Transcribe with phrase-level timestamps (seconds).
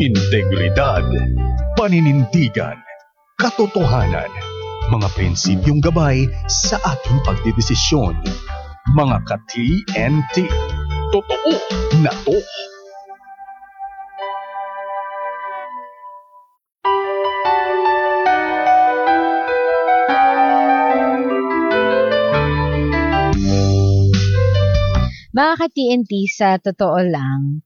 [0.00, 1.04] Integridad,
[1.76, 2.80] paninindigan,
[3.36, 4.32] katotohanan,
[4.88, 8.16] mga prinsipyong gabay sa ating pagdidesisyon.
[8.96, 10.48] Mga ka-TNT,
[11.12, 11.52] totoo
[12.00, 12.32] na to.
[25.36, 27.60] Mga ka-TNT, sa totoo lang,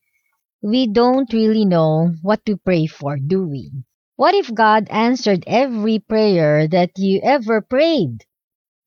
[0.64, 3.68] we don't really know what to pray for, do we?
[4.16, 8.24] What if God answered every prayer that you ever prayed?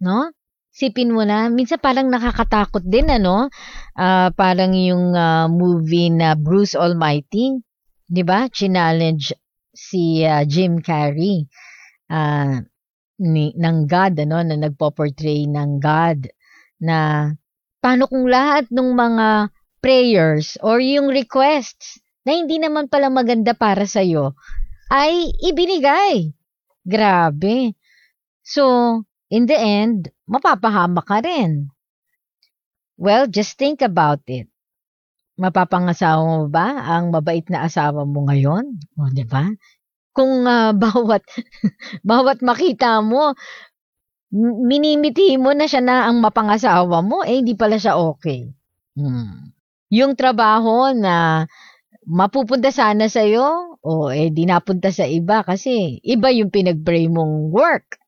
[0.02, 0.34] No?
[0.74, 3.54] Sipin mo na, minsan parang nakakatakot din, ano?
[3.94, 7.62] Uh, parang yung uh, movie na Bruce Almighty,
[8.10, 8.50] di ba?
[8.50, 9.38] Challenge
[9.70, 11.46] si uh, Jim Carrey
[12.10, 12.58] uh,
[13.22, 14.42] ni, ng God, ano?
[14.42, 16.26] Na nagpo-portray ng God
[16.82, 17.30] na
[17.82, 19.28] paano kung lahat ng mga
[19.88, 24.36] prayers or yung requests na hindi naman pala maganda para sa'yo
[24.92, 26.36] ay ibinigay?
[26.84, 27.72] Grabe.
[28.44, 29.00] So,
[29.32, 31.72] in the end, mapapahama ka rin.
[33.00, 34.52] Well, just think about it.
[35.40, 38.84] Mapapangasawa mo ba ang mabait na asawa mo ngayon?
[39.00, 39.48] O, di ba?
[40.12, 41.24] Kung uh, bawat
[42.04, 43.40] bawat makita mo,
[44.68, 48.52] minimiti mo na siya na ang mapangasawa mo, eh hindi pala siya okay.
[49.00, 49.56] Hmm.
[49.88, 51.48] Yung trabaho na
[52.08, 57.52] mapupunta sana sa iyo, o eh di napunta sa iba kasi iba yung pinag-pray mong
[57.52, 58.00] work.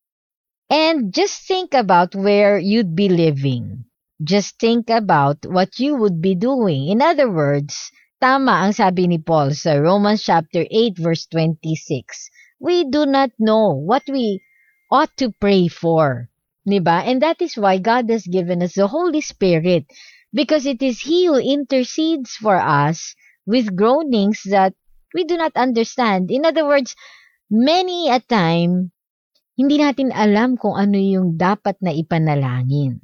[0.70, 3.90] And just think about where you'd be living.
[4.20, 6.92] Just think about what you would be doing.
[6.92, 12.30] In other words, tama ang sabi ni Paul sa Romans chapter 8 verse 26.
[12.60, 14.44] We do not know what we
[14.92, 16.28] ought to pray for.
[16.68, 17.02] Diba?
[17.08, 19.88] And that is why God has given us the Holy Spirit
[20.34, 24.74] because it is He who intercedes for us with groanings that
[25.14, 26.32] we do not understand.
[26.32, 26.96] In other words,
[27.50, 28.92] many a time,
[29.58, 33.02] hindi natin alam kung ano yung dapat na ipanalangin.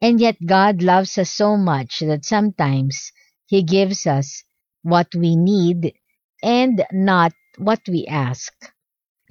[0.00, 3.12] And yet God loves us so much that sometimes
[3.46, 4.44] He gives us
[4.82, 5.94] what we need
[6.42, 8.52] and not what we ask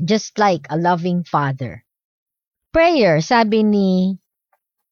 [0.02, 1.86] just like a loving father.
[2.74, 4.18] Prayer, sabi ni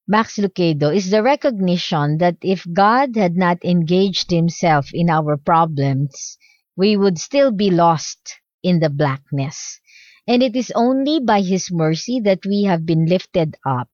[0.08, 6.38] Max Lucado, is the recognition that if God had not engaged himself in our problems,
[6.76, 9.80] we would still be lost in the blackness.
[10.28, 13.90] And it is only by his mercy that we have been lifted up.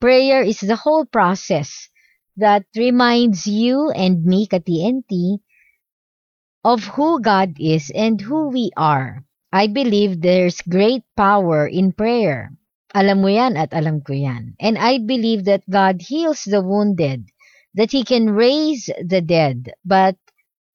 [0.00, 1.88] Prayer is the whole process
[2.36, 5.38] that reminds you and me, ka-TNT,
[6.64, 9.24] of who God is and who we are.
[9.52, 12.52] I believe there's great power in prayer.
[12.94, 14.56] Alam mo yan at alam ko yan.
[14.60, 17.28] And I believe that God heals the wounded,
[17.74, 19.72] that He can raise the dead.
[19.84, 20.16] But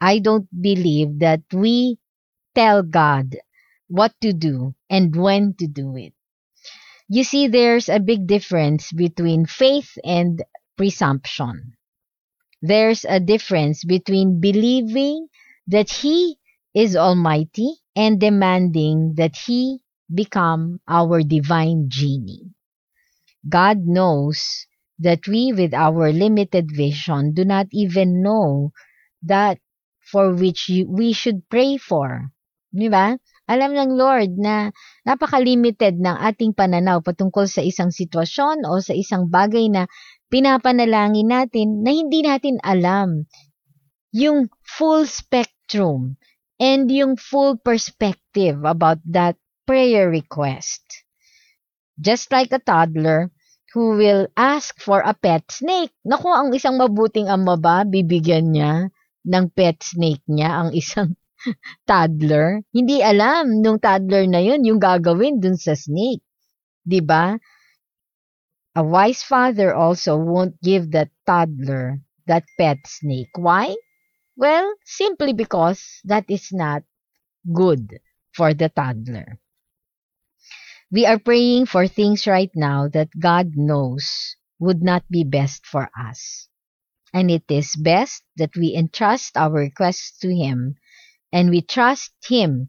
[0.01, 1.97] I don't believe that we
[2.55, 3.37] tell God
[3.87, 6.13] what to do and when to do it.
[7.09, 10.43] You see, there's a big difference between faith and
[10.77, 11.73] presumption.
[12.61, 15.27] There's a difference between believing
[15.67, 16.37] that He
[16.73, 19.82] is Almighty and demanding that He
[20.13, 22.53] become our divine genie.
[23.43, 24.69] God knows
[25.01, 28.71] that we, with our limited vision, do not even know
[29.25, 29.59] that
[29.99, 32.31] for which we should pray for.
[32.71, 33.17] Di ba?
[33.43, 34.71] Alam ng Lord na
[35.03, 39.83] napaka-limited ng ating pananaw patungkol sa isang sitwasyon o sa isang bagay na
[40.31, 43.27] pinapanalangin natin na hindi natin alam
[44.15, 46.15] yung full spectrum
[46.55, 49.35] and yung full perspective about that
[49.65, 50.81] prayer request.
[51.99, 53.31] Just like a toddler
[53.73, 55.91] who will ask for a pet snake.
[56.05, 58.93] Naku, ang isang mabuting ama ba, bibigyan niya
[59.25, 61.17] ng pet snake niya ang isang
[61.89, 62.61] toddler.
[62.69, 66.21] Hindi alam nung toddler na yun yung gagawin dun sa snake.
[66.85, 67.35] 'Di ba?
[68.75, 73.29] A wise father also won't give that toddler that pet snake.
[73.37, 73.75] Why?
[74.35, 76.83] Well, simply because that is not
[77.53, 77.99] good
[78.33, 79.39] for the toddler.
[80.93, 85.89] We are praying for things right now that God knows would not be best for
[85.99, 86.49] us.
[87.11, 90.75] And it is best that we entrust our requests to Him
[91.31, 92.67] and we trust Him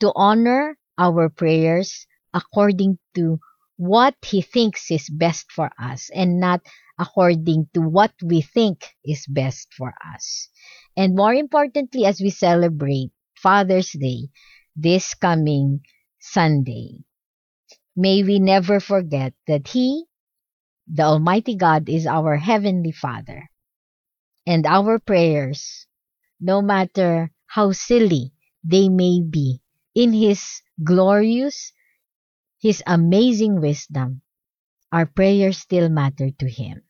[0.00, 3.40] to honor our prayers according to
[3.78, 6.60] what He thinks is best for us and not
[6.98, 10.50] according to what we think is best for us.
[10.94, 14.28] And more importantly, as we celebrate Father's Day
[14.76, 15.80] this coming
[16.20, 17.06] Sunday,
[17.96, 20.04] may we never forget that He,
[20.88, 23.50] the Almighty God, is our Heavenly Father.
[24.46, 25.86] And our prayers,
[26.40, 28.32] no matter how silly
[28.64, 29.62] they may be,
[29.94, 31.72] in His glorious,
[32.58, 34.22] His amazing wisdom,
[34.90, 36.82] our prayers still matter to Him.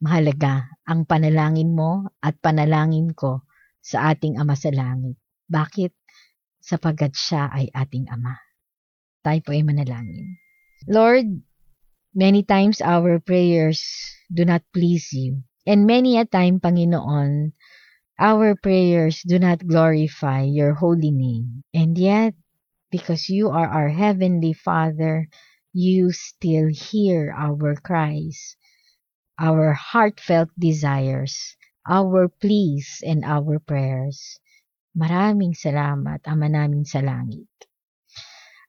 [0.00, 3.44] Mahalaga ang panalangin mo at panalangin ko
[3.84, 5.20] sa ating Ama sa Langit.
[5.44, 5.92] Bakit?
[6.60, 8.49] Sapagat siya ay ating Ama.
[9.20, 10.40] Tayo po ay manalangin.
[10.88, 11.44] Lord,
[12.16, 13.84] many times our prayers
[14.32, 15.44] do not please you.
[15.68, 17.52] And many a time, Panginoon,
[18.18, 21.62] our prayers do not glorify your holy name.
[21.76, 22.34] And yet,
[22.90, 25.28] because you are our heavenly Father,
[25.72, 28.56] you still hear our cries,
[29.38, 31.56] our heartfelt desires,
[31.86, 34.40] our pleas, and our prayers.
[34.96, 37.46] Maraming salamat, Ama namin sa langit.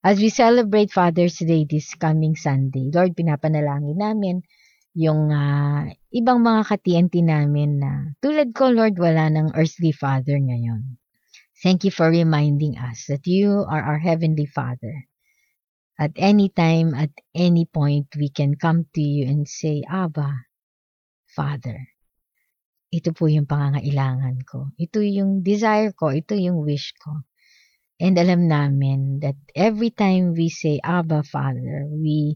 [0.01, 4.41] As we celebrate Father's Day this coming Sunday, Lord, pinapanalangin namin
[4.97, 10.97] yung uh, ibang mga ka-TNT namin na tulad ko, Lord, wala ng earthly father ngayon.
[11.61, 15.05] Thank you for reminding us that you are our heavenly Father.
[16.01, 20.49] At any time, at any point, we can come to you and say, Abba,
[21.29, 21.93] Father.
[22.89, 24.73] Ito po yung pangangailangan ko.
[24.81, 26.09] Ito yung desire ko.
[26.09, 27.21] Ito yung wish ko.
[28.01, 32.33] And alam namin that every time we say, Abba, Father, we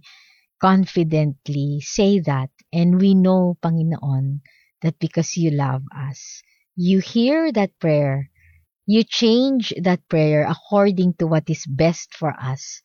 [0.62, 4.46] confidently say that and we know, Panginoon,
[4.86, 6.44] that because you love us,
[6.78, 8.30] you hear that prayer,
[8.86, 12.82] you change that prayer according to what is best for us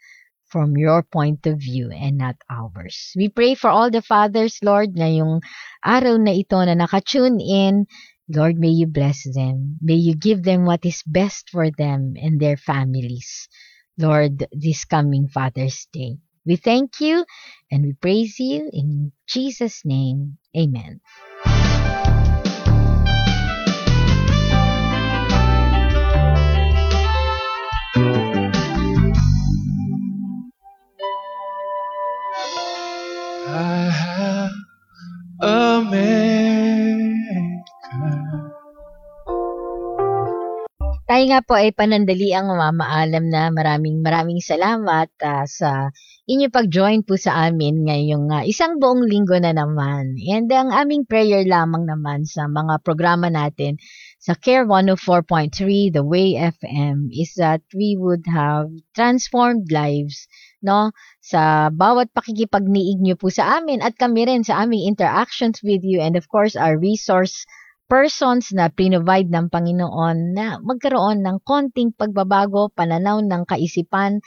[0.49, 3.13] from your point of view and not ours.
[3.15, 5.45] We pray for all the fathers, Lord, ngayong
[5.85, 7.85] araw na ito na nakatune in.
[8.31, 9.79] Lord, may you bless them.
[9.83, 13.49] May you give them what is best for them and their families.
[13.99, 16.19] Lord, this coming Father's Day.
[16.47, 17.25] We thank you
[17.73, 20.39] and we praise you in Jesus' name.
[20.57, 21.01] Amen.
[33.51, 34.51] I have
[35.41, 36.20] America.
[41.21, 45.93] Tayo nga po ay panandali ang mamaalam na maraming maraming salamat uh, sa
[46.25, 50.17] inyong pag-join po sa amin ngayong uh, isang buong linggo na naman.
[50.17, 53.77] And ang aming prayer lamang naman sa mga programa natin
[54.17, 60.25] sa Care 104.3 The Way FM is that we would have transformed lives
[60.65, 60.89] no
[61.21, 66.01] sa bawat pakikipagniig niyo po sa amin at kami rin sa aming interactions with you
[66.01, 67.45] and of course our resource
[67.91, 74.23] persons na provide ng Panginoon na magkaroon ng konting pagbabago, pananaw ng kaisipan,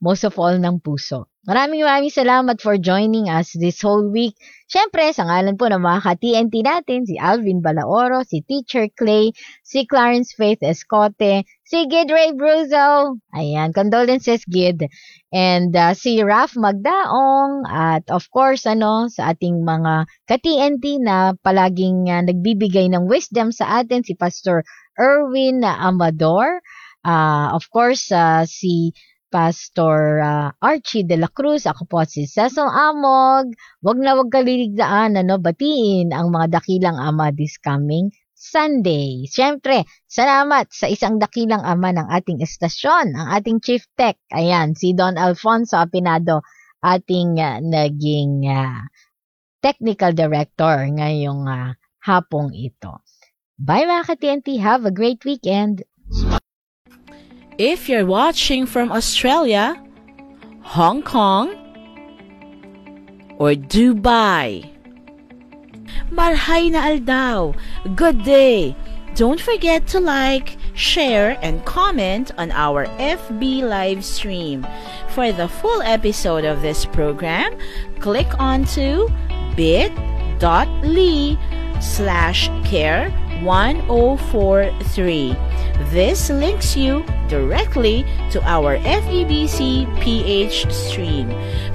[0.00, 1.28] most of all ng puso.
[1.46, 4.34] Maraming maraming salamat for joining us this whole week.
[4.66, 9.30] Siyempre, sa ngalan po ng mga ka-TNT natin, si Alvin Balaoro, si Teacher Clay,
[9.62, 14.90] si Clarence Faith Escote, si Gid Ray Bruzo, ayan, condolences Gid,
[15.30, 22.10] and uh, si Raf Magdaong, at of course, ano, sa ating mga ka-TNT na palaging
[22.10, 24.66] uh, nagbibigay ng wisdom sa atin, si Pastor
[24.98, 26.58] Erwin Amador,
[27.06, 28.90] uh, of course, uh, si
[29.28, 31.66] Pastor uh, Archie de la Cruz.
[31.66, 33.52] Ako po si Cecil Amog.
[33.82, 39.24] Wag na wag kaliligdaan, ano, batiin ang mga dakilang ama this coming Sunday.
[39.26, 44.20] Siyempre, salamat sa isang dakilang ama ng ating estasyon, ang ating Chief Tech.
[44.30, 46.44] Ayan, si Don Alfonso Apinado,
[46.84, 48.84] ating uh, naging uh,
[49.64, 53.02] technical director ngayong uh, hapong ito.
[53.56, 54.60] Bye mga ka-TNT.
[54.60, 55.82] Have a great weekend.
[57.58, 59.82] If you're watching from Australia,
[60.60, 61.56] Hong Kong,
[63.38, 64.68] or Dubai,
[66.12, 67.56] Marhay na aldaw!
[67.96, 68.76] Good day!
[69.14, 74.66] Don't forget to like, share, and comment on our FB live stream.
[75.16, 77.56] For the full episode of this program,
[78.00, 79.08] click onto
[79.56, 81.40] bit.ly
[81.80, 83.08] slash care
[83.40, 85.36] 1043.
[85.88, 91.30] This links you directly to our FEBC PH stream.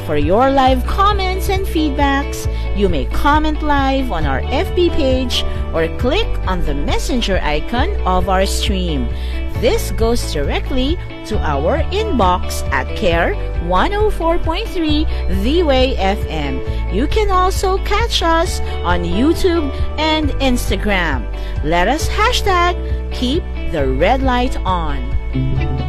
[0.06, 5.44] For your live comments and feedbacks, you may comment live on our FB page
[5.74, 9.08] or click on the messenger icon of our stream.
[9.62, 13.36] This goes directly to our inbox at Care
[13.70, 16.94] 104.3 The Way FM.
[16.94, 21.30] You can also catch us on YouTube and Instagram.
[21.64, 22.74] Let us hashtag
[23.14, 25.11] keep the red light on.
[25.34, 25.81] Thank you.